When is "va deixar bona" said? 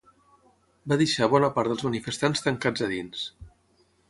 0.93-1.49